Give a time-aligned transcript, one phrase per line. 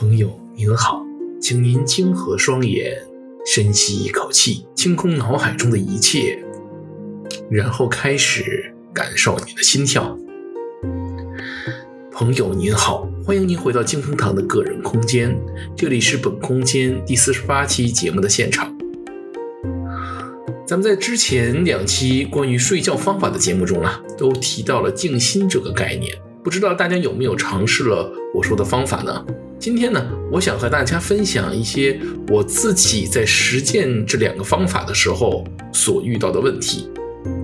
[0.00, 1.04] 朋友您好，
[1.42, 2.96] 请您轻合双眼，
[3.44, 6.42] 深吸一口气，清空脑海中的一切，
[7.50, 10.18] 然后开始感受你的心跳。
[12.10, 15.38] 朋友您好，欢迎您回到静风堂的个人空间，
[15.76, 18.74] 这里是本空间第四十八期节目的现场。
[20.66, 26.10] 咱们在之前两期关于睡觉方法的节目中啊，都提到了静心这个概念，
[26.42, 29.26] 不知道大家有没有尝试了我说的方法呢？
[29.60, 36.88] 今天呢，我想和大家分享一些我自己在实践这两个方法的时候所遇到的问题。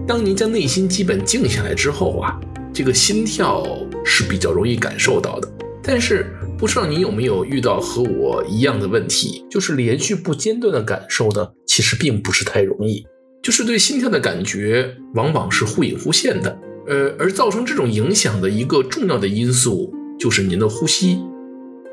[0.08, 2.40] 当您将内心基本静下来之后啊，
[2.72, 3.66] 这个心跳
[4.02, 5.52] 是比较容易感受到的。
[5.82, 13.04] 但是不知道您有没有遇到和我一样的问题，就是连续不间断的感受呢，其实并不是太容易，
[13.42, 16.58] 就是对心跳的感觉往往是忽隐忽现的。
[16.88, 21.20] 呃，而造成这种影响的一个重要的因素就是您的呼吸。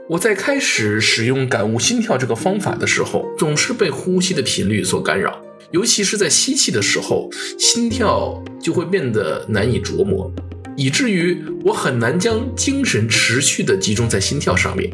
[0.10, 10.30] 我在开始使用感悟心跳这个方法的时候，总是被呼吸的频率所干扰，尤其是在吸气的时候，心跳就会变得难以琢磨，
[10.76, 14.92] 以至于我很难将精神持续地集中在心跳上面。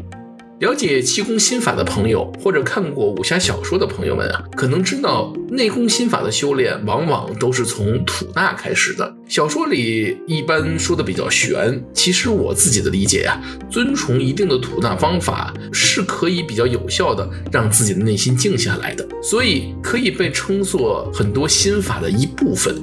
[0.60, 9.16] 了解气功心法的朋友，或者看过武侠小说的朋友们啊，可能知道内功心法的修炼往往都是从吐纳开始的。
[9.30, 22.74] 小说里一般说的比较玄，其实我自己的理解呀、啊，遵从一定的吐纳方法是可以比较有效的让自己的内心静下来的，所以可以被称作很多心法的一部分。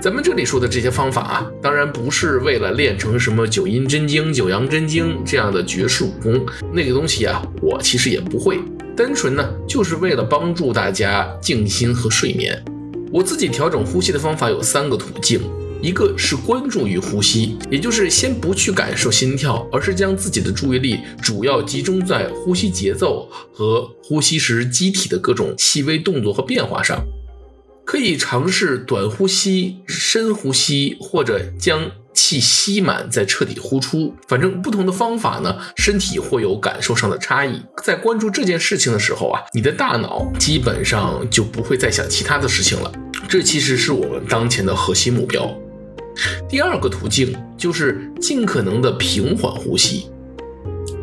[0.00, 8.60] 咱们这里说的这些方法啊，当然不是为了练成什么九阴真经、九阳真经这样的绝世武功，那个东西啊，我其实也不会。
[8.96, 12.64] 单纯呢，就是为了帮助大家静心和睡眠。
[13.10, 15.40] 我自己调整呼吸的方法有三个途径，
[15.86, 27.06] 一个是关注于呼吸，也就是先不去感受心跳，而是将自己的注意力主要集中在呼吸节奏和呼吸时机体的各种细微动作和变化上。
[27.84, 34.12] 可以尝试短呼吸、深呼吸，或者将气吸满再彻底呼出。
[34.26, 37.62] 反正不同的方法呢，身体会有感受上的差异。
[37.84, 42.92] 在关注这件事情的时候啊，你的大脑基本上就不会再想其他的事情了。
[43.28, 45.56] 这其实是我们当前的核心目标。
[46.48, 50.06] 第二个途径就是尽可能的平缓呼吸。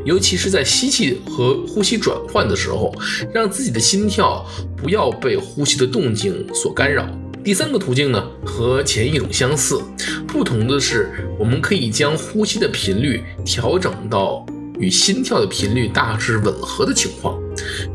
[0.05, 2.93] 尤其是在吸气和呼吸转换的时候，
[3.33, 7.07] 让自己的心跳不要被呼吸的动静所干扰。
[7.41, 9.81] 第三个途径呢，和前一种相似，
[10.27, 11.09] 不同的是，
[11.39, 14.45] 我们可以将呼吸的频率调整到
[14.77, 17.39] 与心跳的频率大致吻合的情况。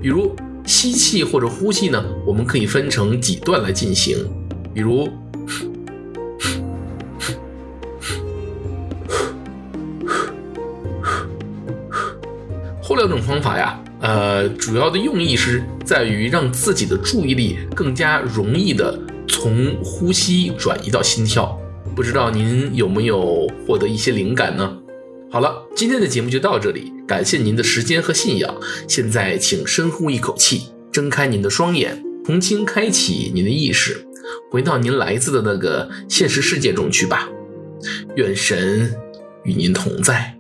[0.01, 4.17] 比如吸气或者呼气呢，我们可以分成几段来进行，
[4.73, 5.07] 比如。
[12.99, 18.99] 两种方法呀，呃，主要的用意是在于让自己的注意力更加容易的
[19.29, 21.59] 从呼吸转移到心跳。
[21.97, 24.77] 不知道您有没有获得一些灵感呢？
[25.31, 28.55] 好了，今天的节目就到这里，感谢您的时间和信仰。
[28.87, 34.07] 现在请深呼一口气，睁开您的双眼，重新开启您的意识，
[34.51, 37.29] 回到您来自的那个现实世界中去吧。
[38.17, 38.95] 愿神
[39.45, 40.38] 与您同在。